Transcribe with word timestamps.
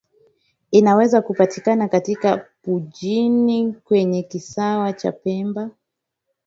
Inaweza 0.71 1.21
kupatikana 1.21 1.87
katika 1.87 2.47
Pujini 2.61 3.73
kwenye 3.73 4.23
Kisiwa 4.23 4.93
cha 4.93 5.11
Pemba 5.11 5.71